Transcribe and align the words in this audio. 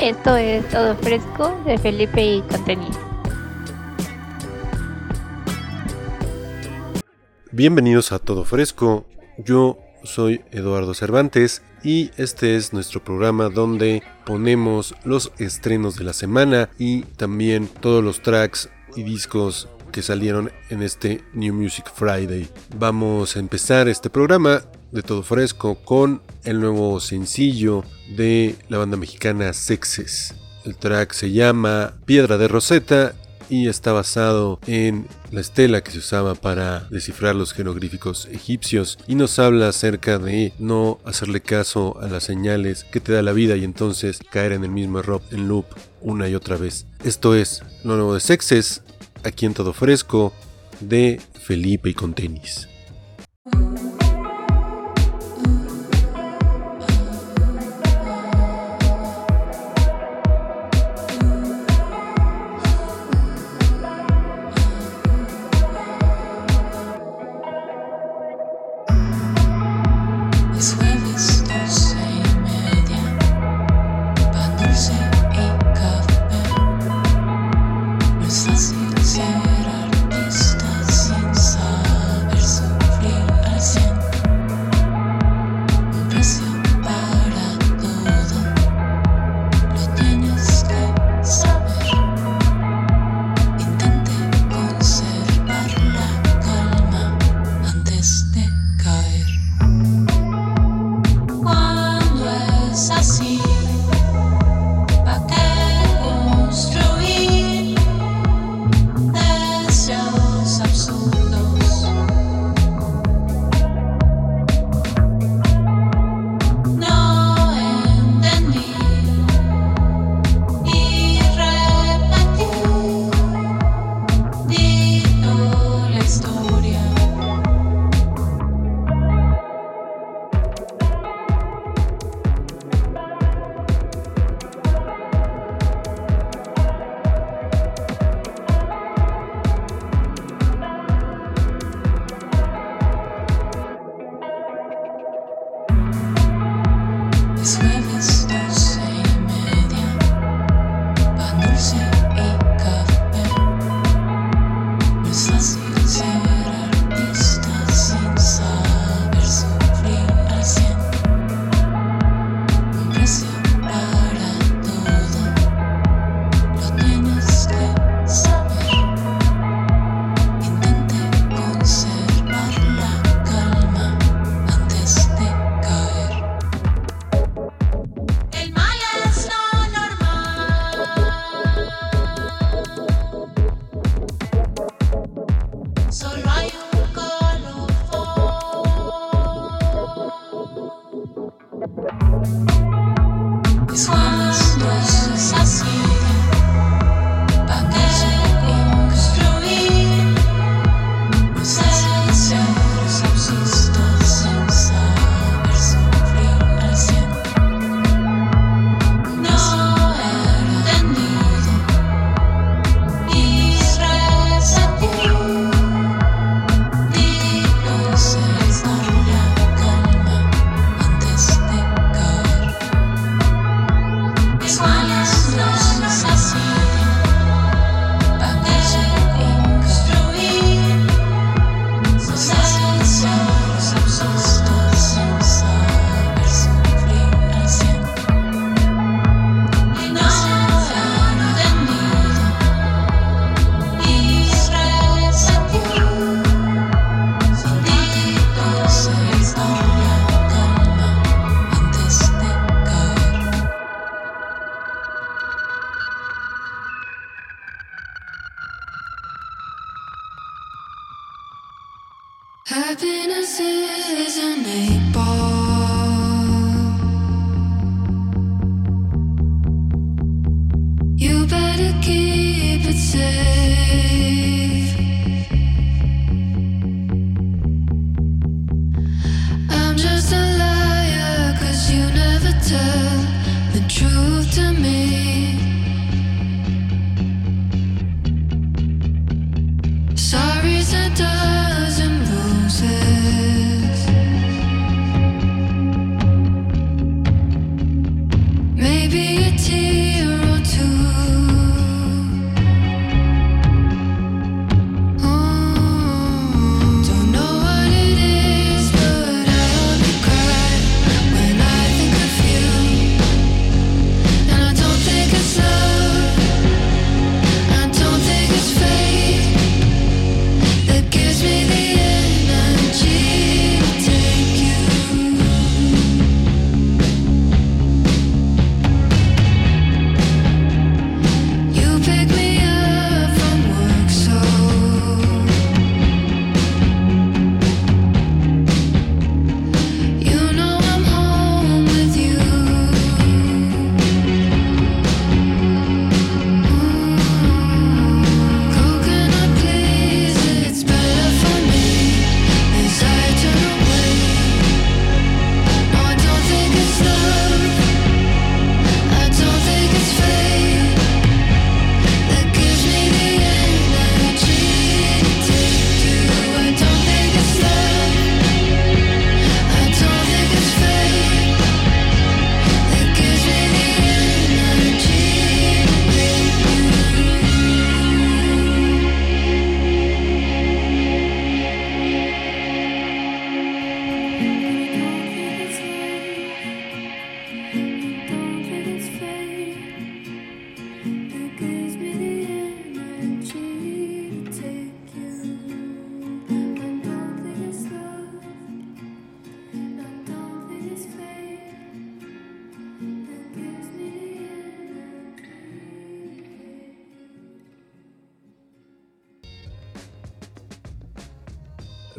Esto 0.00 0.36
es 0.36 0.68
Todo 0.68 0.94
Fresco 0.94 1.60
de 1.66 1.76
Felipe 1.76 2.24
y 2.24 2.40
Contenido. 2.42 2.96
Bienvenidos 7.50 8.12
a 8.12 8.20
Todo 8.20 8.44
Fresco. 8.44 9.06
Yo 9.38 9.80
soy 10.04 10.42
Eduardo 10.52 10.94
Cervantes 10.94 11.62
y 11.82 12.12
este 12.16 12.54
es 12.54 12.72
nuestro 12.72 13.02
programa 13.02 13.48
donde 13.48 14.04
ponemos 14.24 14.94
los 15.02 15.32
estrenos 15.38 15.96
de 15.96 16.04
la 16.04 16.12
semana 16.12 16.70
y 16.78 17.02
también 17.02 17.66
todos 17.66 18.04
los 18.04 18.22
tracks 18.22 18.70
y 18.94 19.02
discos 19.02 19.68
que 19.90 20.02
salieron 20.02 20.52
en 20.70 20.84
este 20.84 21.24
New 21.32 21.54
Music 21.54 21.90
Friday. 21.92 22.48
Vamos 22.76 23.34
a 23.34 23.40
empezar 23.40 23.88
este 23.88 24.10
programa 24.10 24.62
de 24.92 25.02
todo 25.02 25.22
fresco 25.22 25.76
con 25.76 26.22
el 26.44 26.60
nuevo 26.60 27.00
sencillo 27.00 27.84
de 28.16 28.56
la 28.68 28.78
banda 28.78 28.96
mexicana 28.96 29.52
Sexes. 29.52 30.34
El 30.64 30.76
track 30.76 31.12
se 31.12 31.30
llama 31.30 31.94
Piedra 32.04 32.38
de 32.38 32.48
Rosetta 32.48 33.14
y 33.50 33.68
está 33.68 33.92
basado 33.92 34.58
en 34.66 35.06
la 35.30 35.40
estela 35.40 35.82
que 35.82 35.90
se 35.90 35.98
usaba 35.98 36.34
para 36.34 36.80
descifrar 36.90 37.34
los 37.34 37.52
jeroglíficos 37.52 38.26
egipcios 38.30 38.98
y 39.06 39.14
nos 39.14 39.38
habla 39.38 39.68
acerca 39.68 40.18
de 40.18 40.52
no 40.58 40.98
hacerle 41.04 41.40
caso 41.40 41.98
a 42.00 42.08
las 42.08 42.24
señales 42.24 42.84
que 42.84 43.00
te 43.00 43.12
da 43.12 43.22
la 43.22 43.32
vida 43.32 43.56
y 43.56 43.64
entonces 43.64 44.20
caer 44.30 44.52
en 44.52 44.64
el 44.64 44.70
mismo 44.70 44.98
error 44.98 45.22
en 45.30 45.48
loop 45.48 45.66
una 46.00 46.28
y 46.28 46.34
otra 46.34 46.56
vez. 46.56 46.86
Esto 47.04 47.34
es 47.34 47.62
lo 47.84 47.96
nuevo 47.96 48.14
de 48.14 48.20
Sexes, 48.20 48.82
aquí 49.24 49.46
en 49.46 49.54
todo 49.54 49.72
fresco, 49.72 50.32
de 50.80 51.20
Felipe 51.40 51.90
y 51.90 51.94
con 51.94 52.14
tenis. 52.14 52.68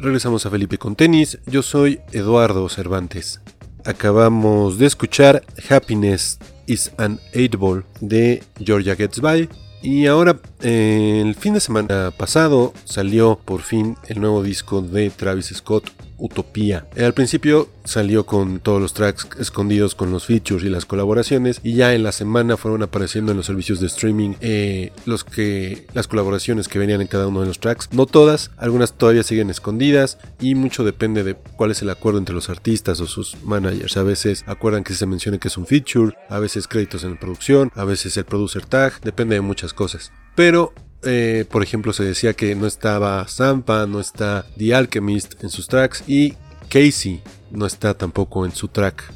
Regresamos 0.00 0.46
a 0.46 0.50
Felipe 0.50 0.78
con 0.78 0.96
tenis. 0.96 1.38
Yo 1.46 1.62
soy 1.62 2.00
Eduardo 2.12 2.68
Cervantes. 2.68 3.40
Acabamos 3.84 4.78
de 4.78 4.86
escuchar 4.86 5.42
Happiness 5.68 6.38
is 6.66 6.92
an 6.96 7.20
Eight 7.32 7.56
Ball 7.56 7.84
de 8.00 8.42
Georgia 8.58 8.96
Gets 8.96 9.20
By. 9.20 9.48
Y 9.82 10.06
ahora, 10.06 10.40
eh, 10.60 11.22
el 11.24 11.34
fin 11.34 11.54
de 11.54 11.60
semana 11.60 12.12
pasado 12.16 12.72
salió 12.84 13.38
por 13.44 13.62
fin 13.62 13.96
el 14.08 14.20
nuevo 14.20 14.42
disco 14.42 14.82
de 14.82 15.10
Travis 15.10 15.52
Scott, 15.54 15.90
Utopía. 16.20 16.86
Al 16.96 17.14
principio 17.14 17.68
salió 17.84 18.26
con 18.26 18.60
todos 18.60 18.80
los 18.80 18.92
tracks 18.92 19.26
escondidos 19.38 19.94
con 19.94 20.12
los 20.12 20.26
features 20.26 20.64
y 20.64 20.68
las 20.68 20.84
colaboraciones 20.84 21.60
y 21.64 21.74
ya 21.74 21.94
en 21.94 22.02
la 22.02 22.12
semana 22.12 22.56
fueron 22.56 22.82
apareciendo 22.82 23.32
en 23.32 23.38
los 23.38 23.46
servicios 23.46 23.80
de 23.80 23.86
streaming 23.86 24.34
eh, 24.40 24.92
los 25.06 25.24
que 25.24 25.86
las 25.94 26.06
colaboraciones 26.06 26.68
que 26.68 26.78
venían 26.78 27.00
en 27.00 27.06
cada 27.06 27.26
uno 27.26 27.40
de 27.40 27.46
los 27.46 27.60
tracks. 27.60 27.88
No 27.92 28.06
todas, 28.06 28.50
algunas 28.56 28.92
todavía 28.92 29.22
siguen 29.22 29.50
escondidas 29.50 30.18
y 30.40 30.54
mucho 30.54 30.84
depende 30.84 31.24
de 31.24 31.34
cuál 31.34 31.70
es 31.70 31.82
el 31.82 31.90
acuerdo 31.90 32.18
entre 32.18 32.34
los 32.34 32.50
artistas 32.50 33.00
o 33.00 33.06
sus 33.06 33.36
managers. 33.42 33.96
A 33.96 34.02
veces 34.02 34.44
acuerdan 34.46 34.84
que 34.84 34.94
se 34.94 35.06
mencione 35.06 35.38
que 35.38 35.48
es 35.48 35.56
un 35.56 35.66
feature, 35.66 36.16
a 36.28 36.38
veces 36.38 36.68
créditos 36.68 37.04
en 37.04 37.16
producción, 37.16 37.70
a 37.74 37.84
veces 37.84 38.16
el 38.16 38.24
producer 38.24 38.64
tag, 38.64 39.00
depende 39.00 39.34
de 39.34 39.40
muchas 39.40 39.72
cosas. 39.72 40.12
Pero 40.34 40.72
eh, 41.02 41.44
por 41.50 41.62
ejemplo, 41.62 41.92
se 41.92 42.04
decía 42.04 42.34
que 42.34 42.54
no 42.54 42.66
estaba 42.66 43.26
Zampa, 43.26 43.86
no 43.86 44.00
está 44.00 44.46
The 44.56 44.74
Alchemist 44.74 45.42
en 45.42 45.50
sus 45.50 45.66
tracks 45.66 46.04
y 46.06 46.34
Casey 46.68 47.22
no 47.50 47.66
está 47.66 47.94
tampoco 47.94 48.44
en 48.44 48.52
su 48.52 48.68
track. 48.68 49.12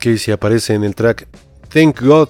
Casey 0.00 0.32
aparece 0.32 0.74
en 0.74 0.84
el 0.84 0.94
track 0.94 1.26
Thank 1.72 2.02
God 2.02 2.28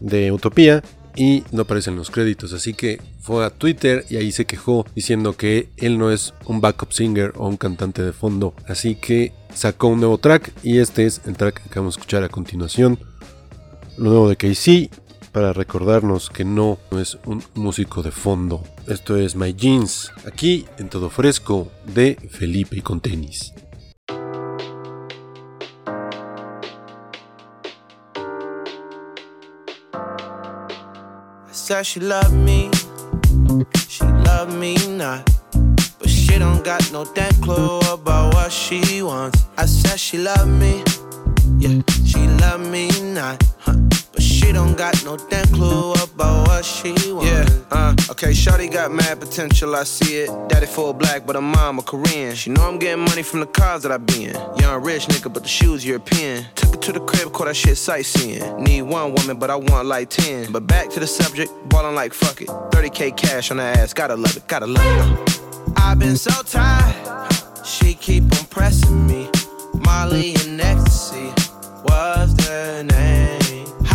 de 0.00 0.32
Utopía 0.32 0.82
y 1.14 1.44
no 1.52 1.62
aparece 1.62 1.90
en 1.90 1.96
los 1.96 2.10
créditos, 2.10 2.52
así 2.52 2.74
que 2.74 3.00
fue 3.20 3.44
a 3.44 3.50
Twitter 3.50 4.04
y 4.08 4.16
ahí 4.16 4.32
se 4.32 4.46
quejó 4.46 4.86
diciendo 4.94 5.36
que 5.36 5.68
él 5.76 5.98
no 5.98 6.10
es 6.10 6.34
un 6.46 6.60
backup 6.60 6.92
singer 6.92 7.32
o 7.36 7.48
un 7.48 7.56
cantante 7.56 8.02
de 8.02 8.12
fondo, 8.12 8.54
así 8.66 8.94
que 8.94 9.32
sacó 9.54 9.88
un 9.88 10.00
nuevo 10.00 10.18
track 10.18 10.52
y 10.62 10.78
este 10.78 11.04
es 11.04 11.20
el 11.26 11.36
track 11.36 11.68
que 11.68 11.78
vamos 11.78 11.96
a 11.96 12.00
escuchar 12.00 12.24
a 12.24 12.28
continuación. 12.28 12.98
Lo 13.98 14.10
nuevo 14.10 14.28
de 14.28 14.36
Casey 14.36 14.90
para 15.32 15.52
recordarnos 15.52 16.28
que 16.28 16.44
no 16.44 16.78
es 16.92 17.18
un 17.24 17.42
músico 17.54 18.02
de 18.02 18.10
fondo. 18.10 18.62
Esto 18.86 19.16
es 19.16 19.34
My 19.34 19.54
Jeans, 19.54 20.12
aquí 20.26 20.66
en 20.78 20.88
todo 20.88 21.08
fresco 21.08 21.72
de 21.86 22.16
Felipe 22.30 22.76
y 22.76 22.82
con 22.82 23.00
tenis. 23.00 23.52
Said 31.50 31.84
she 31.84 32.00
loved 32.00 32.34
me, 32.34 32.70
she 33.88 34.04
loved 34.04 34.52
me 34.58 34.74
not. 34.88 35.24
But 35.98 36.08
she 36.08 36.38
don't 36.38 36.64
got 36.64 36.82
no 36.92 37.04
damn 37.14 37.32
clue 37.40 37.78
about 37.90 38.34
what 38.34 38.50
she 38.50 39.02
wants. 39.02 39.46
I 39.56 39.66
said 39.66 39.98
she 39.98 40.18
loved 40.18 40.48
me, 40.48 40.82
yeah, 41.58 41.80
she 42.04 42.26
loved 42.40 42.66
me 42.66 42.90
not. 43.14 43.51
She 44.42 44.52
don't 44.52 44.76
got 44.76 45.04
no 45.04 45.16
damn 45.16 45.46
clue 45.46 45.92
about 45.92 46.48
what 46.48 46.64
she 46.64 46.92
wants. 47.12 47.30
Yeah, 47.30 47.46
uh, 47.70 47.94
okay, 48.10 48.34
Shorty 48.34 48.68
got 48.68 48.90
mad 48.92 49.20
potential, 49.20 49.74
I 49.76 49.84
see 49.84 50.16
it. 50.16 50.48
Daddy 50.48 50.66
full 50.66 50.92
black, 50.92 51.24
but 51.24 51.36
her 51.36 51.42
mom 51.42 51.78
a 51.78 51.82
Korean. 51.82 52.34
She 52.34 52.50
know 52.50 52.68
I'm 52.68 52.78
getting 52.78 53.04
money 53.04 53.22
from 53.22 53.40
the 53.40 53.46
cars 53.46 53.82
that 53.84 53.92
I 53.92 53.98
be 53.98 54.24
in. 54.24 54.34
Young 54.58 54.82
rich 54.82 55.06
nigga, 55.06 55.32
but 55.32 55.44
the 55.44 55.48
shoes 55.48 55.86
European. 55.86 56.44
Took 56.56 56.74
her 56.74 56.80
to 56.80 56.92
the 56.92 57.00
crib, 57.00 57.32
caught 57.32 57.46
that 57.46 57.54
shit 57.54 57.78
sightseeing. 57.78 58.62
Need 58.62 58.82
one 58.82 59.14
woman, 59.14 59.38
but 59.38 59.48
I 59.48 59.56
want 59.56 59.86
like 59.86 60.10
10. 60.10 60.50
But 60.50 60.66
back 60.66 60.90
to 60.90 61.00
the 61.00 61.06
subject, 61.06 61.52
ballin' 61.68 61.94
like 61.94 62.12
fuck 62.12 62.40
it. 62.42 62.48
30k 62.48 63.16
cash 63.16 63.50
on 63.52 63.58
her 63.58 63.64
ass, 63.64 63.94
gotta 63.94 64.16
love 64.16 64.36
it, 64.36 64.46
gotta 64.48 64.66
love 64.66 64.84
it. 64.84 65.40
I've 65.76 65.98
been 65.98 66.16
so 66.16 66.42
tired, 66.42 67.32
she 67.64 67.94
keep 67.94 68.24
on 68.24 68.44
pressing 68.46 69.06
me. 69.06 69.30
Molly 69.74 70.34
and 70.44 70.60
ecstasy 70.60 71.32
was 71.84 72.34
the 72.36 72.82
name 72.90 73.21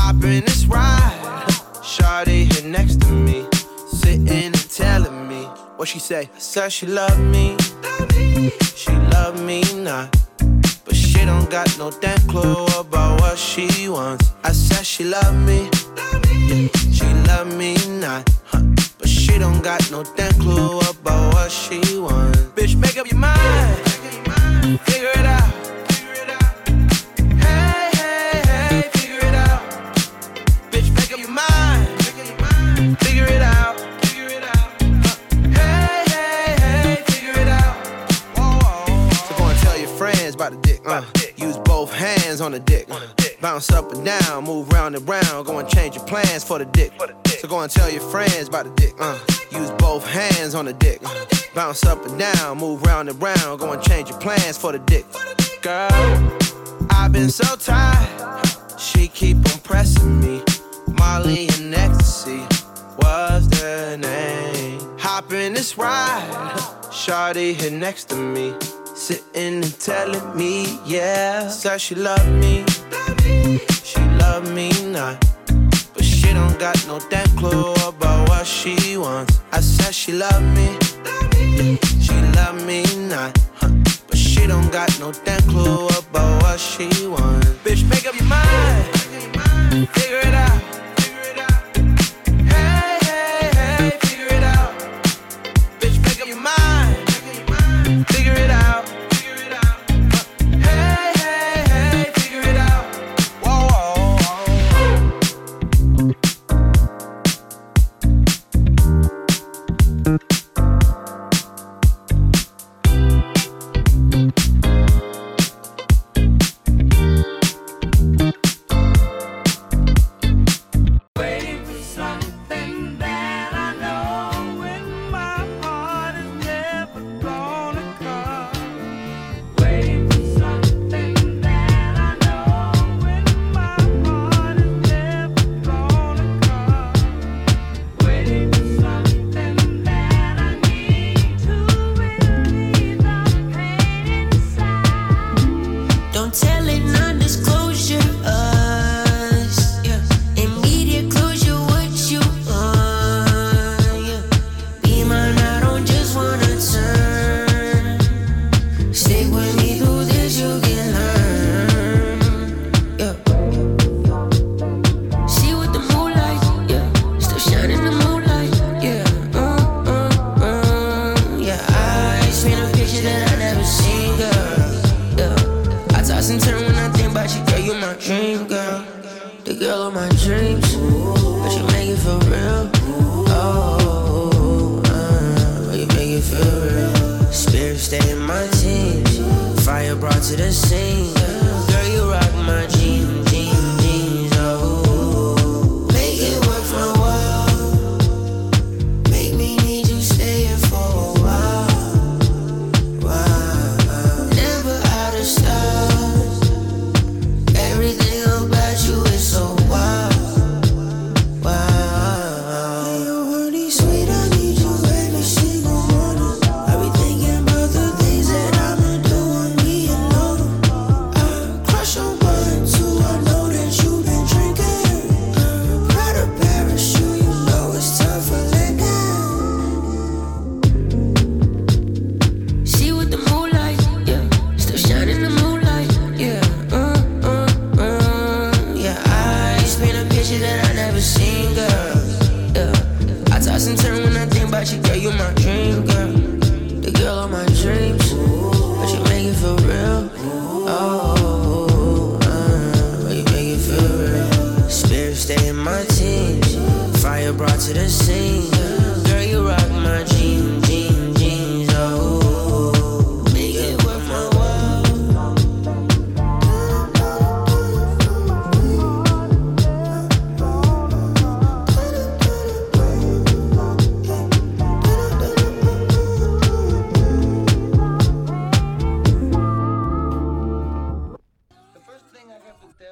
hop 0.08 0.24
in 0.24 0.46
this 0.46 0.66
ride. 0.66 1.46
Shawty 1.82 2.52
here 2.52 2.70
next 2.70 3.02
to 3.02 3.12
me, 3.12 3.46
sitting 3.88 4.30
and 4.30 4.56
telling 4.70 5.28
me 5.28 5.44
what 5.78 5.88
she 5.88 6.00
say. 6.00 6.30
I 6.34 6.40
said 6.40 6.70
she 6.72 6.88
love 6.88 7.20
me, 7.20 7.58
she 8.76 8.94
love 9.16 9.36
me 9.44 9.62
not. 9.76 10.16
But 10.86 10.96
she 10.96 11.26
don't 11.26 11.50
got 11.50 11.68
no 11.78 11.92
damn 11.92 12.22
clue 12.30 12.66
about 12.80 13.20
what 13.20 13.38
she 13.38 13.90
wants. 13.90 14.32
I 14.44 14.52
said 14.54 14.86
she 14.86 15.04
love 15.04 15.36
me, 15.50 15.70
she 16.98 17.08
love 17.30 17.50
me 17.62 17.76
not. 18.00 18.24
But 19.00 19.10
she 19.10 19.38
don't 19.38 19.62
got 19.62 19.92
no 19.92 20.04
damn 20.16 20.34
clue 20.44 20.80
about 20.80 21.34
what 21.34 21.52
she 21.52 21.80
wants. 22.00 22.40
Bitch, 22.56 22.76
make 22.78 22.98
up 22.98 23.08
your 23.12 23.20
mind, 23.20 23.78
figure 24.88 25.12
it 25.20 25.26
out. 25.26 25.27
By 40.36 40.50
the 40.50 40.58
dick, 40.58 40.82
uh, 40.86 41.04
use 41.38 41.58
both 41.60 41.94
hands 41.94 42.42
on 42.42 42.52
the 42.52 42.60
dick. 42.60 42.88
Bounce 43.40 43.72
up 43.72 43.92
and 43.94 44.04
down, 44.04 44.44
move 44.44 44.68
round 44.70 44.96
and 44.96 45.08
round. 45.08 45.46
Go 45.46 45.58
and 45.60 45.70
change 45.70 45.96
your 45.96 46.06
plans 46.06 46.44
for 46.44 46.60
the 46.60 46.66
dick. 46.66 46.92
So 47.40 47.48
go 47.48 47.60
and 47.60 47.72
tell 47.72 47.90
your 47.90 48.02
friends 48.02 48.48
about 48.48 48.66
the 48.66 48.72
dick. 48.72 48.94
Uh, 49.00 49.18
use 49.52 49.72
both 49.72 50.06
hands 50.06 50.54
on 50.56 50.66
the 50.66 50.74
dick. 50.74 51.02
Bounce 51.56 51.86
up 51.86 52.06
and 52.06 52.20
down, 52.20 52.58
move 52.58 52.82
round 52.84 53.10
and 53.10 53.22
round. 53.22 53.60
Go 53.60 53.72
and 53.72 53.82
change 53.82 54.10
your 54.10 54.20
plans 54.20 54.58
for 54.58 54.72
the 54.72 54.80
dick. 54.80 55.06
Girl, 55.62 55.90
I've 56.90 57.12
been 57.12 57.30
so 57.30 57.56
tired. 57.56 58.46
She 58.80 59.08
keep 59.08 59.38
on 59.38 59.60
pressing 59.62 60.20
me. 60.20 60.42
Molly 60.88 61.48
and 61.60 61.74
ecstasy 61.74 62.46
was 63.00 63.48
the 63.50 63.98
name. 63.98 64.80
Hop 65.00 65.32
in 65.32 65.54
this 65.54 65.78
ride. 65.78 66.28
Shawty 66.92 67.54
here 67.54 67.72
next 67.72 68.10
to 68.10 68.16
me. 68.16 68.54
Sitting 68.98 69.64
and 69.64 69.80
telling 69.80 70.36
me, 70.36 70.80
yeah. 70.84 71.48
Said 71.50 71.80
she 71.80 71.94
love 71.94 72.28
me, 72.42 72.66
she 73.84 74.00
love 74.18 74.52
me 74.54 74.72
not. 74.92 75.24
But 75.94 76.04
she 76.04 76.34
don't 76.34 76.58
got 76.58 76.76
no 76.88 77.00
damn 77.12 77.28
clue 77.38 77.74
about 77.88 78.28
what 78.28 78.48
she 78.48 78.98
wants. 78.98 79.40
I 79.52 79.62
said 79.62 79.94
she 79.94 80.14
love 80.14 80.42
me, 80.56 80.78
she 82.02 82.16
love 82.36 82.66
me 82.66 82.84
not. 83.08 83.38
But 84.08 84.18
she 84.18 84.48
don't 84.48 84.72
got 84.72 84.90
no 85.00 85.12
damn 85.24 85.42
clue 85.42 85.88
about 85.90 86.42
what 86.42 86.60
she 86.60 86.90
wants. 87.08 87.48
Bitch, 87.64 87.88
make 87.88 88.08
up 88.08 88.16
your 88.16 88.28
mind, 88.28 88.86
figure 89.90 90.22
it 90.26 90.34
out. 90.34 90.62
Hey, 92.50 92.98
hey, 93.08 93.52
hey, 93.54 93.98
figure 94.02 94.36
it 94.38 94.44
out. 94.44 94.74
Bitch, 95.80 96.02
make 96.04 96.20
up 96.20 96.28
your 96.28 96.42
mind, 96.42 98.08
figure 98.10 98.34
it 98.34 98.50
out. 98.50 98.57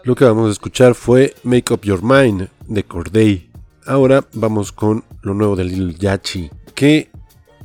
Lo 0.05 0.13
que 0.13 0.23
vamos 0.23 0.49
a 0.49 0.51
escuchar 0.51 0.93
fue 0.93 1.33
Make 1.41 1.73
Up 1.73 1.81
Your 1.81 2.03
Mind 2.03 2.47
de 2.67 2.83
Corday. 2.83 3.49
Ahora 3.87 4.23
vamos 4.33 4.71
con 4.71 5.03
lo 5.23 5.33
nuevo 5.33 5.55
de 5.55 5.63
Lil 5.63 5.97
Yachi, 5.97 6.51
que 6.75 7.09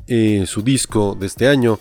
eh, 0.07 0.45
su 0.47 0.63
disco 0.63 1.15
de 1.21 1.27
este 1.27 1.49
año 1.49 1.79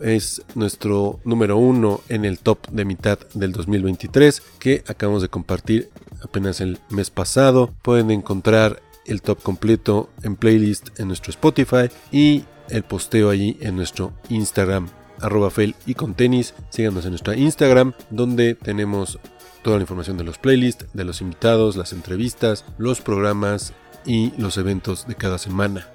es 0.00 0.42
nuestro 0.54 1.20
número 1.24 1.56
uno 1.56 2.02
en 2.10 2.26
el 2.26 2.40
top 2.40 2.68
de 2.68 2.84
mitad 2.84 3.20
del 3.32 3.52
2023 3.52 4.42
que 4.58 4.84
acabamos 4.86 5.22
de 5.22 5.30
compartir 5.30 5.88
apenas 6.22 6.60
el 6.60 6.78
mes 6.90 7.08
pasado. 7.08 7.72
Pueden 7.80 8.10
encontrar 8.10 8.82
el 9.06 9.22
top 9.22 9.42
completo 9.42 10.10
en 10.22 10.36
playlist 10.36 11.00
en 11.00 11.08
nuestro 11.08 11.30
Spotify 11.30 11.88
y 12.10 12.44
el 12.68 12.82
posteo 12.82 13.30
allí 13.30 13.56
en 13.62 13.76
nuestro 13.76 14.12
Instagram 14.28 14.88
arroba 15.22 15.50
fel 15.50 15.74
y 15.86 15.94
con 15.94 16.12
tenis. 16.12 16.52
Síganos 16.68 17.06
en 17.06 17.12
nuestra 17.12 17.34
Instagram 17.34 17.94
donde 18.10 18.54
tenemos 18.56 19.18
toda 19.62 19.76
la 19.76 19.82
información 19.82 20.16
de 20.16 20.24
los 20.24 20.38
playlists, 20.38 20.86
de 20.92 21.04
los 21.04 21.20
invitados, 21.20 21.76
las 21.76 21.92
entrevistas, 21.92 22.64
los 22.78 23.00
programas 23.00 23.72
y 24.04 24.32
los 24.38 24.58
eventos 24.58 25.06
de 25.06 25.14
cada 25.14 25.38
semana. 25.38 25.88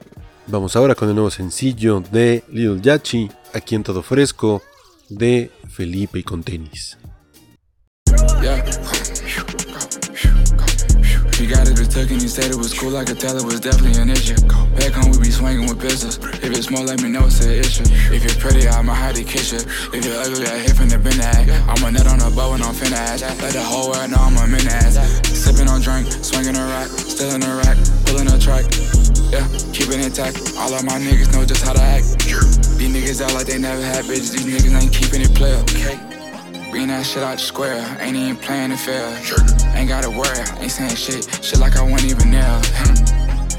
Vamos 0.47 0.75
ahora 0.75 0.95
con 0.95 1.09
el 1.09 1.15
nuevo 1.15 1.29
sencillo 1.29 2.01
de 2.11 2.43
Little 2.49 2.81
Yachi, 2.81 3.29
aquí 3.53 3.75
en 3.75 3.83
todo 3.83 4.01
fresco, 4.01 4.61
de 5.09 5.51
Felipe 5.69 6.19
y 6.19 6.23
con 6.23 6.43
tenis. 6.43 6.97
Got 11.47 11.69
it 11.71 11.79
a 11.79 11.87
tuck 11.87 12.11
and 12.11 12.21
he 12.21 12.27
said 12.27 12.51
it 12.51 12.57
was 12.57 12.73
cool. 12.75 12.97
I 12.97 13.05
could 13.05 13.19
tell 13.19 13.37
it 13.37 13.45
was 13.45 13.61
definitely 13.61 14.01
an 14.01 14.09
issue. 14.09 14.35
Back 14.75 14.91
home, 14.91 15.15
we 15.15 15.19
be 15.19 15.31
swinging 15.31 15.63
with 15.63 15.79
pistols. 15.79 16.19
If 16.43 16.51
it's 16.51 16.67
small, 16.67 16.83
let 16.83 17.01
me 17.01 17.07
know 17.07 17.23
it's 17.23 17.39
an 17.39 17.51
issue. 17.51 17.87
If 18.11 18.27
you're 18.27 18.35
pretty, 18.35 18.67
I'ma 18.67 18.93
hide 18.93 19.15
to 19.15 19.23
kiss 19.23 19.53
you. 19.55 19.63
If 19.95 20.03
you're 20.03 20.19
ugly, 20.19 20.45
I 20.45 20.59
hit 20.59 20.75
from 20.75 20.89
the 20.89 20.99
bin. 20.99 21.15
I'm 21.23 21.79
a 21.83 21.91
nut 21.91 22.05
on 22.07 22.19
a 22.19 22.29
bow 22.35 22.51
and 22.51 22.63
I'm 22.63 22.75
finna 22.75 22.99
ass. 22.99 23.21
Let 23.39 23.53
the 23.53 23.63
whole 23.63 23.91
world 23.91 24.11
know 24.11 24.19
I'm 24.19 24.35
a 24.35 24.45
min 24.45 24.67
ass. 24.67 24.99
Sipping 25.23 25.69
on 25.69 25.79
drink, 25.79 26.11
swinging 26.19 26.57
a 26.57 26.65
rack, 26.67 26.91
still 26.91 27.31
in 27.31 27.41
a 27.41 27.55
rack, 27.63 27.77
pulling 28.03 28.27
a 28.27 28.37
track. 28.37 28.67
Yeah, 29.31 29.47
keep 29.71 29.87
it 29.87 30.03
intact. 30.03 30.51
All 30.59 30.73
of 30.75 30.83
my 30.83 30.99
niggas 30.99 31.31
know 31.31 31.45
just 31.45 31.63
how 31.63 31.71
to 31.73 31.81
act. 31.81 32.27
These 32.75 32.91
niggas 32.91 33.23
act 33.23 33.33
like 33.33 33.47
they 33.47 33.57
never 33.57 33.81
had 33.81 34.03
bitches. 34.03 34.35
These 34.35 34.43
niggas 34.43 34.75
ain't 34.75 34.91
keeping 34.91 35.21
it 35.21 35.33
player. 35.33 35.63
Okay. 35.71 36.06
Bring 36.77 36.89
that 36.89 37.07
shit 37.07 37.23
out 37.23 37.41
the 37.41 37.43
square, 37.43 37.81
ain't 37.99 38.15
even 38.15 38.37
playing 38.37 38.69
to 38.69 38.77
fair. 38.77 39.09
Ain't 39.73 39.89
gotta 39.89 40.11
worry, 40.11 40.37
ain't 40.61 40.69
saying 40.69 40.93
shit, 40.93 41.25
shit 41.43 41.57
like 41.57 41.75
I 41.75 41.81
wasn't 41.81 42.11
even 42.11 42.29
there. 42.29 42.61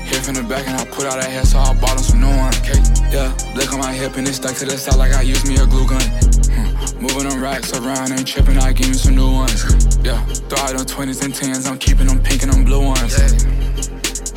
Hit 0.06 0.22
from 0.22 0.34
the 0.38 0.46
back 0.48 0.68
and 0.68 0.78
I 0.78 0.86
put 0.86 1.04
out 1.04 1.18
that 1.18 1.26
hair, 1.28 1.42
so 1.44 1.58
I 1.58 1.74
bought 1.80 1.98
him 1.98 2.04
some 2.06 2.20
new 2.20 2.30
one. 2.30 2.54
Okay? 2.62 2.78
Yeah, 3.10 3.34
blick 3.54 3.72
on 3.72 3.80
my 3.80 3.92
hip 3.92 4.14
and 4.18 4.28
it 4.28 4.34
stuck 4.34 4.54
to 4.62 4.66
the 4.66 4.78
side 4.78 4.94
like 5.02 5.14
I 5.14 5.22
used 5.22 5.48
me 5.48 5.56
a 5.56 5.66
glue 5.66 5.88
gun. 5.88 6.00
Hmm. 6.46 7.02
Moving 7.02 7.28
them 7.28 7.42
racks 7.42 7.74
around, 7.74 8.12
ain't 8.12 8.24
tripping, 8.24 8.56
I 8.56 8.72
give 8.72 8.86
me 8.86 8.94
some 8.94 9.16
new 9.16 9.32
ones. 9.32 9.66
Yeah, 10.06 10.22
throw 10.46 10.62
out 10.62 10.78
them 10.78 10.86
20s 10.86 11.18
and 11.24 11.34
10s, 11.34 11.66
I'm 11.66 11.76
keeping 11.76 12.06
them 12.06 12.22
pink 12.22 12.44
and 12.44 12.52
them 12.52 12.62
blue 12.62 12.86
ones. 12.86 13.18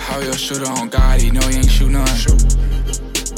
How 0.01 0.17
your 0.21 0.33
shooter 0.33 0.65
on 0.65 0.89
God, 0.89 1.21
he 1.21 1.29
know 1.29 1.45
he 1.45 1.57
ain't 1.57 1.69
shoot 1.69 1.91
none. 1.91 2.09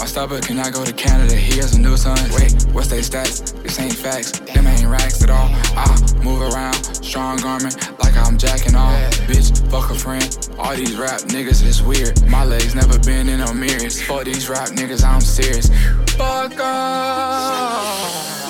My 0.04 0.10
can 0.42 0.60
I 0.60 0.70
go 0.70 0.84
to 0.84 0.92
Canada, 0.92 1.34
he 1.34 1.60
has 1.60 1.76
a 1.76 1.80
new 1.80 1.96
son. 1.96 2.18
Wait, 2.34 2.62
what's 2.74 2.90
they 2.90 3.00
stats? 3.00 3.54
This 3.64 3.80
ain't 3.80 3.96
facts, 3.96 4.38
them 4.42 4.68
ain't 4.68 4.86
racks 4.86 5.24
at 5.24 5.30
all. 5.30 5.48
I 5.78 5.98
move 6.22 6.42
around, 6.42 6.74
strong 7.02 7.38
garment, 7.38 7.78
like 8.04 8.14
I'm 8.18 8.38
jacking 8.38 8.76
off. 8.76 9.00
Bitch, 9.28 9.66
fuck 9.72 9.90
a 9.92 9.96
friend. 9.96 10.50
All 10.60 10.76
these 10.76 10.98
rap 10.98 11.22
niggas 11.22 11.66
is 11.66 11.82
weird. 11.82 12.22
My 12.28 12.44
legs 12.44 12.76
never 12.76 13.00
been 13.00 13.30
in 13.30 13.40
no 13.40 13.54
mirrors. 13.54 14.02
Fuck 14.02 14.26
these 14.26 14.50
rap 14.50 14.72
niggas, 14.72 15.06
I'm 15.06 15.22
serious. 15.22 15.70
Fuck 16.18 16.60
off. 16.60 18.43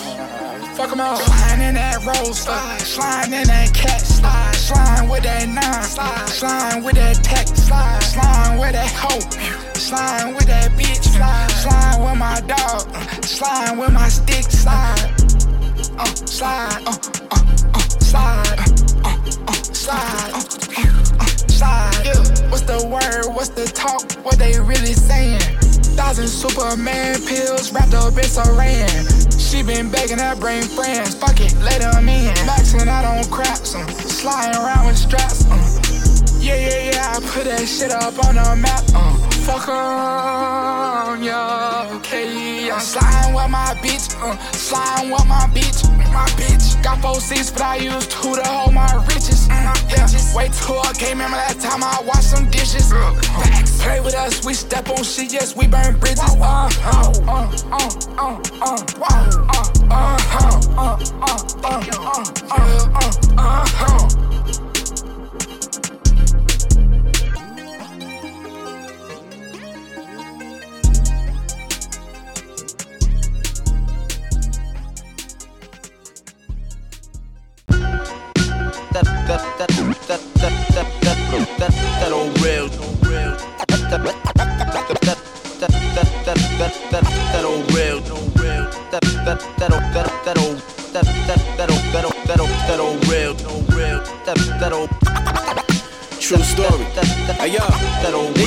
Fuck 0.76 0.90
them 0.90 1.02
all. 1.02 1.18
Slime 1.18 1.62
in 1.62 1.76
that 1.76 2.04
roaster, 2.04 2.84
slime 2.84 3.32
in 3.32 3.46
that 3.46 3.72
cat, 3.76 4.02
slide, 4.02 4.56
slime 4.56 5.08
with 5.08 5.22
that 5.22 5.48
nine, 5.48 5.84
slide, 5.84 6.28
slime 6.28 6.84
with 6.84 6.96
that 6.96 7.24
tech, 7.24 7.46
slide, 7.48 8.02
slime 8.02 8.58
with 8.58 8.72
that 8.72 8.90
hoe, 8.90 9.20
slime 9.78 10.34
with 10.34 10.48
that 10.48 10.72
bitch, 10.72 11.04
slide, 11.04 11.52
slime 11.52 12.02
with 12.04 12.18
my 12.18 12.42
dog, 12.48 12.90
slime 13.24 13.78
with 13.78 13.94
my 13.94 14.10
stick, 14.10 14.46
slide, 14.50 15.14
uh, 16.00 16.06
slide, 16.26 16.82
slide, 18.02 18.58
slide, 19.76 20.34
slide. 21.52 22.50
What's 22.50 22.64
the 22.64 22.82
word? 22.90 23.36
What's 23.36 23.50
the 23.50 23.66
talk? 23.66 24.12
What 24.26 24.40
they 24.40 24.60
really 24.60 24.94
saying? 24.94 25.73
Thousand 25.96 26.28
Superman 26.28 27.22
pills 27.26 27.72
wrapped 27.72 27.94
up 27.94 28.14
in 28.14 28.26
saran. 28.26 29.40
She 29.40 29.62
been 29.64 29.90
begging 29.90 30.18
her 30.20 30.36
brain 30.36 30.64
friends, 30.64 31.16
fuck 31.16 31.40
it, 31.40 31.56
let 31.62 31.82
them 31.82 32.10
in. 32.10 32.34
Maxing 32.48 32.88
out 32.88 33.06
on 33.06 33.24
craps, 33.30 33.76
um, 33.76 33.88
sliding 33.90 34.60
around 34.60 34.88
with 34.88 34.98
straps, 34.98 35.46
um. 35.46 35.60
Yeah, 36.42 36.56
yeah, 36.56 36.92
yeah, 36.92 37.14
I 37.16 37.20
put 37.22 37.46
that 37.46 37.66
shit 37.68 37.92
up 37.92 38.18
on 38.26 38.36
the 38.36 38.56
map, 38.56 38.84
um. 38.96 39.20
Fuck 39.46 39.70
on, 39.70 41.22
yeah, 41.24 41.90
okay. 41.98 42.72
I'm 42.72 42.80
sliding 42.80 43.36
with 43.36 43.50
my 43.50 43.76
bitch, 43.84 44.16
uh, 44.22 44.38
sliding 44.52 45.12
with 45.12 45.28
my 45.28 45.48
bitch, 45.54 45.84
my 46.12 46.26
bitch. 46.40 46.82
Got 46.82 47.02
four 47.02 47.20
seats, 47.22 47.52
but 47.52 47.62
I 47.62 47.76
use 47.78 48.08
two 48.08 48.36
to 48.36 48.44
hold 48.44 48.74
my. 48.74 49.03
Till 50.66 50.80
I 50.80 50.94
came 50.94 51.20
in 51.20 51.30
my 51.30 51.38
last 51.38 51.62
time 51.62 51.84
I 51.84 52.02
washed 52.06 52.32
some 52.32 52.50
dishes. 52.50 52.92
Uh, 52.94 53.14
play 53.82 54.00
with 54.00 54.16
us, 54.16 54.46
we 54.46 54.54
step 54.54 54.90
on 54.90 55.04
shit, 55.04 55.34
yes, 55.34 55.56
we 55.56 55.68
burn 55.68 56.00
bridges. 56.00 56.20
Uh, 56.20 56.70
uh, 56.84 57.14
uh, 57.28 57.52
uh, 57.72 57.90
uh, 58.18 58.42
uh, 58.62 58.78
uh, 58.98 59.14
uh, 59.14 59.74
uh, 59.92 60.18
uh, 60.32 60.64
uh, 60.78 61.00
uh, 61.14 61.44
uh, 61.64 61.84
uh, 62.50 63.12
uh, 63.38 63.66
uh. 63.80 64.10
that 64.44 64.63
that 81.40 81.72
that 82.00 82.12
old 82.12 82.38
real 82.44 82.84
true 96.24 96.42
story. 96.42 96.83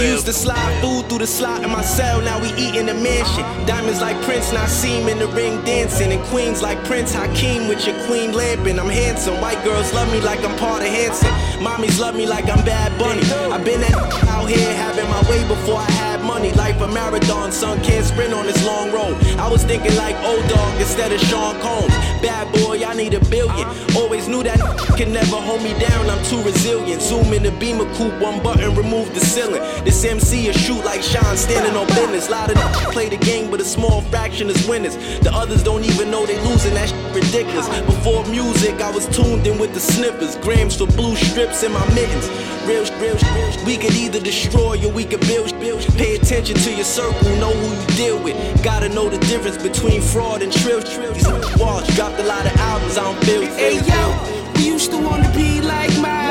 Used 0.07 0.27
to 0.27 0.33
slide 0.33 0.81
food 0.81 1.09
through 1.09 1.19
the 1.19 1.27
slot 1.27 1.65
in 1.65 1.71
my 1.71 1.83
cell. 1.83 2.21
Now 2.21 2.41
we 2.41 2.49
eat 2.55 2.77
in 2.77 2.87
the 2.87 2.95
mansion. 2.95 3.43
Diamonds 3.67 4.01
like 4.01 4.17
Prince, 4.23 4.51
Naseem 4.51 5.11
in 5.11 5.19
the 5.19 5.27
ring 5.27 5.61
dancing. 5.65 6.13
And 6.13 6.23
queens 6.27 6.63
like 6.63 6.79
Prince 6.85 7.13
Hakeem 7.13 7.67
with 7.67 7.85
your 7.85 7.97
queen 8.07 8.33
lamping. 8.33 8.79
I'm 8.79 8.89
handsome. 8.89 9.41
White 9.41 9.63
girls 9.65 9.93
love 9.93 10.11
me 10.13 10.21
like 10.21 10.45
I'm 10.45 10.57
part 10.59 10.83
of 10.83 10.89
Hanson. 10.89 11.29
Mommies 11.59 11.99
love 11.99 12.15
me 12.15 12.25
like 12.25 12.49
I'm 12.49 12.65
Bad 12.65 12.97
Bunny. 13.01 13.23
I've 13.53 13.65
been 13.65 13.83
out 14.29 14.49
here 14.49 14.75
having 14.77 15.09
my 15.11 15.23
way 15.29 15.43
before 15.49 15.81
I 15.81 15.91
had 15.91 16.16
money. 16.27 16.53
Life 16.53 16.81
a 16.81 16.89
marathon, 16.89 17.53
son 17.53 17.81
can't 17.83 18.05
sprint 18.05 18.35
on 18.35 18.45
this 18.47 18.65
long 18.67 18.93
road. 18.93 19.15
I 19.39 19.49
was 19.49 19.65
thinking 19.65 19.95
like 19.97 20.17
old 20.25 20.47
dog 20.49 20.81
instead 20.81 21.13
of 21.13 21.21
Sean 21.21 21.59
Combs. 21.61 21.95
Bad 22.21 22.53
boy, 22.53 22.85
I 22.85 22.95
need 22.95 23.15
a 23.15 23.21
billion. 23.27 23.67
Always 23.97 24.29
knew 24.29 24.43
that 24.43 24.59
can 24.97 25.13
never 25.13 25.37
hold 25.37 25.63
me 25.63 25.73
down. 25.79 26.11
I'm 26.11 26.23
too 26.25 26.43
resilient. 26.43 27.01
Zoom 27.03 27.33
in 27.33 27.43
the 27.43 27.53
beamer 27.53 27.87
coupe, 27.95 28.19
one 28.21 28.43
button, 28.43 28.75
remove 28.75 29.15
the 29.15 29.21
ceiling. 29.21 29.63
This 29.85 30.05
MC 30.05 30.49
is 30.49 30.57
shoot 30.57 30.85
like 30.85 31.03
Sean, 31.03 31.37
standing 31.37 31.77
on 31.77 31.87
business. 31.87 32.29
Lot 32.29 32.51
of 32.51 32.57
play 32.93 33.09
the 33.09 33.19
game, 33.19 33.51
but 33.51 33.61
a 33.61 33.65
small 33.65 34.01
fraction 34.03 34.51
is 34.51 34.67
winners. 34.69 34.97
The 35.21 35.31
others 35.33 35.63
don't 35.63 35.85
even 35.85 36.11
know 36.11 36.27
they 36.27 36.39
losing. 36.49 36.75
That 36.75 36.93
ridiculous. 37.15 37.69
Before 37.87 38.25
music, 38.27 38.81
I 38.81 38.91
was 38.91 39.07
tuned 39.09 39.47
in 39.47 39.59
with 39.59 39.73
the 39.75 39.81
snippers. 39.81 40.37
Grams 40.37 40.77
for 40.77 40.87
blue 40.87 41.15
strips 41.17 41.63
in 41.63 41.73
my 41.73 41.87
mittens. 41.95 42.29
Real, 42.67 42.85
real, 42.99 43.17
real. 43.35 43.65
We 43.65 43.77
could 43.77 43.95
either 43.95 44.21
destroy 44.21 44.85
or 44.85 44.93
we 44.93 45.05
could 45.05 45.21
build, 45.21 45.59
build. 45.61 45.83
Pay 45.97 46.16
attention 46.17 46.57
to 46.57 46.75
your 46.75 46.85
circle, 46.85 47.29
know 47.37 47.53
who 47.53 47.81
you 47.81 47.87
deal 47.97 48.23
with. 48.23 48.37
Gotta 48.63 48.89
know 48.89 49.09
the 49.09 49.19
difference 49.27 49.57
between 49.57 50.01
fraud 50.01 50.43
and 50.43 50.53
trill. 50.53 50.81
These 50.81 51.29
walls 51.59 51.87
dropped 51.95 52.19
a 52.19 52.25
lot 52.25 52.47
of 52.47 52.57
albums, 52.57 52.99
I 52.99 53.05
don't 53.05 53.25
feel. 53.25 53.43
Hey 53.43 53.77
yo, 53.91 54.53
we 54.55 54.67
used 54.67 54.91
to 54.91 54.99
wanna 54.99 55.31
be 55.35 55.61
like 55.61 55.97
Mike. 55.99 56.26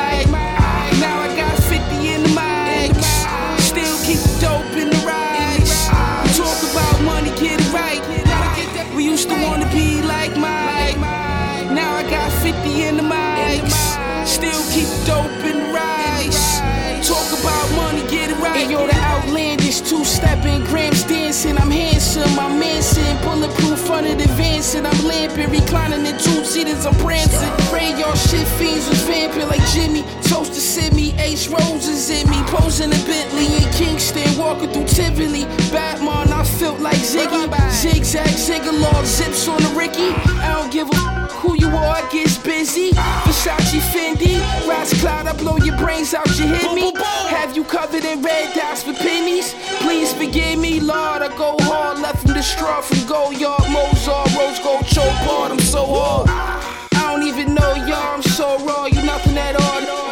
Mansing. 23.16 23.40
Bulletproof 23.40 23.90
under 23.90 24.14
the 24.14 24.26
and 24.76 24.86
I'm 24.86 25.06
lamping. 25.06 25.50
Reclining 25.50 26.06
in 26.06 26.18
two 26.18 26.44
seaters, 26.44 26.86
I'm 26.86 26.94
prancing. 26.96 27.48
Y'all 27.98 28.14
shit 28.14 28.46
fiends 28.58 28.88
was 28.88 29.00
vamping 29.02 29.48
like 29.48 29.64
Jimmy. 29.68 30.02
Toast 30.22 30.52
to 30.54 30.60
Sydney, 30.60 31.14
Ace 31.18 31.48
Roses 31.48 32.10
in 32.10 32.28
me. 32.28 32.36
Posing 32.46 32.92
in 32.92 33.06
Bentley 33.06 33.46
in 33.46 33.72
Kingston, 33.72 34.36
walking 34.38 34.70
through 34.70 34.86
Tivoli. 34.86 35.44
Batman, 35.72 36.32
I 36.32 36.44
felt 36.44 36.80
like 36.80 36.96
Ziggy. 36.96 37.48
Zigzag, 37.70 38.28
zigalog, 38.28 39.04
zips 39.04 39.48
on 39.48 39.62
the 39.62 39.68
Ricky. 39.70 40.10
I 40.42 40.60
don't 40.60 40.72
give 40.72 40.88
a 40.88 41.25
I 41.74 42.08
gets 42.12 42.38
busy. 42.38 42.90
Versace, 42.92 43.80
Fendi, 43.92 44.38
Rats 44.68 44.98
Cloud, 45.00 45.26
I 45.26 45.32
blow 45.36 45.56
your 45.56 45.76
brains 45.76 46.14
out, 46.14 46.26
you 46.38 46.46
hit 46.46 46.72
me. 46.74 46.92
Have 47.28 47.56
you 47.56 47.64
covered 47.64 48.04
in 48.04 48.22
red 48.22 48.54
dots 48.54 48.82
for 48.82 48.92
pennies? 48.92 49.54
Please 49.80 50.12
forgive 50.12 50.58
me, 50.58 50.80
Lord. 50.80 51.22
I 51.22 51.28
go 51.36 51.56
hard, 51.60 51.98
left 51.98 52.22
from 52.22 52.34
the 52.34 52.42
straw 52.42 52.80
from 52.80 52.98
Goyard, 53.08 53.70
Mozart, 53.70 54.34
Rose 54.36 54.58
Gold, 54.60 54.86
Choke 54.86 55.20
Hard. 55.26 55.52
I'm 55.52 55.60
so 55.60 55.84
hard. 55.86 56.28
I 56.28 57.12
don't 57.12 57.26
even 57.26 57.54
know 57.54 57.74
y'all, 57.74 58.14
I'm 58.14 58.22
so 58.22 58.58
raw, 58.64 58.86
you 58.86 59.02
nothing 59.02 59.36
at 59.36 59.56
all. 59.56 60.05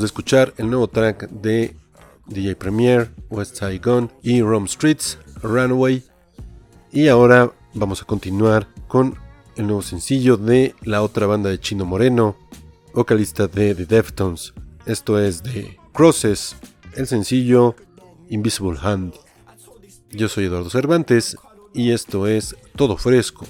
De 0.00 0.06
escuchar 0.06 0.52
el 0.56 0.68
nuevo 0.70 0.88
track 0.88 1.30
de 1.30 1.76
DJ 2.26 2.56
Premier, 2.56 3.12
West 3.30 3.62
Gun 3.82 4.10
y 4.22 4.42
Rome 4.42 4.66
Streets, 4.66 5.18
Runaway. 5.40 6.02
Y 6.90 7.06
ahora 7.06 7.52
vamos 7.74 8.02
a 8.02 8.04
continuar 8.04 8.66
con 8.88 9.16
el 9.54 9.66
nuevo 9.66 9.82
sencillo 9.82 10.36
de 10.36 10.74
la 10.82 11.00
otra 11.00 11.26
banda 11.26 11.48
de 11.48 11.60
Chino 11.60 11.84
Moreno, 11.84 12.36
vocalista 12.92 13.46
de 13.46 13.74
The 13.76 13.86
Deftones. 13.86 14.52
Esto 14.84 15.20
es 15.20 15.44
de 15.44 15.78
Crosses, 15.92 16.56
el 16.96 17.06
sencillo 17.06 17.76
Invisible 18.28 18.78
Hand. 18.82 19.14
Yo 20.10 20.28
soy 20.28 20.46
Eduardo 20.46 20.70
Cervantes 20.70 21.36
y 21.72 21.92
esto 21.92 22.26
es 22.26 22.56
Todo 22.74 22.96
Fresco. 22.96 23.46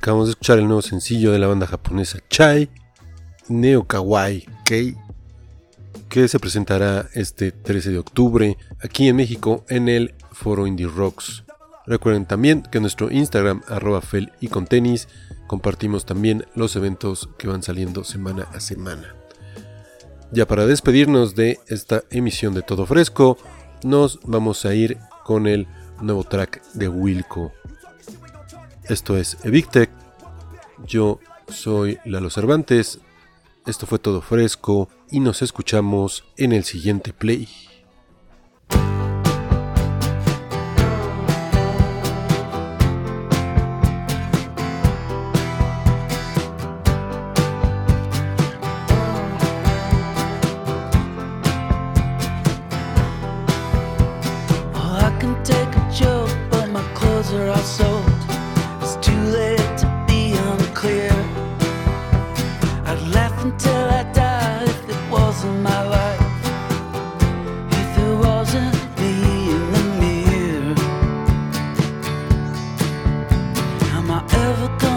Acabamos 0.00 0.28
de 0.28 0.30
escuchar 0.30 0.58
el 0.58 0.64
nuevo 0.64 0.80
sencillo 0.80 1.30
de 1.30 1.38
la 1.38 1.46
banda 1.46 1.66
japonesa 1.66 2.20
Chai 2.30 2.70
Neo 3.48 3.86
Kawaii 3.86 4.48
Kei, 4.64 4.96
que 6.08 6.26
se 6.26 6.38
presentará 6.38 7.10
este 7.12 7.52
13 7.52 7.90
de 7.90 7.98
octubre 7.98 8.56
aquí 8.82 9.08
en 9.08 9.16
México 9.16 9.62
en 9.68 9.90
el 9.90 10.14
Foro 10.32 10.66
Indie 10.66 10.86
Rocks. 10.86 11.44
Recuerden 11.86 12.24
también 12.24 12.62
que 12.62 12.78
en 12.78 12.82
nuestro 12.84 13.10
Instagram, 13.10 13.60
arroba 13.68 14.00
fel 14.00 14.32
y 14.40 14.48
con 14.48 14.66
tenis, 14.66 15.06
compartimos 15.46 16.06
también 16.06 16.46
los 16.54 16.76
eventos 16.76 17.28
que 17.36 17.48
van 17.48 17.62
saliendo 17.62 18.02
semana 18.02 18.48
a 18.54 18.60
semana. 18.60 19.14
Ya 20.32 20.46
para 20.46 20.64
despedirnos 20.64 21.34
de 21.34 21.60
esta 21.66 22.04
emisión 22.08 22.54
de 22.54 22.62
Todo 22.62 22.86
Fresco, 22.86 23.36
nos 23.84 24.18
vamos 24.24 24.64
a 24.64 24.74
ir 24.74 24.96
con 25.26 25.46
el 25.46 25.68
nuevo 26.00 26.24
track 26.24 26.62
de 26.72 26.88
Wilco. 26.88 27.52
Esto 28.90 29.16
es 29.16 29.38
Evictech. 29.44 29.88
Yo 30.84 31.20
soy 31.46 32.00
Lalo 32.04 32.28
Cervantes. 32.28 32.98
Esto 33.64 33.86
fue 33.86 34.00
todo 34.00 34.20
fresco 34.20 34.88
y 35.12 35.20
nos 35.20 35.42
escuchamos 35.42 36.24
en 36.36 36.50
el 36.50 36.64
siguiente 36.64 37.12
play. 37.12 37.48
ever 74.28 74.68
come 74.78 74.89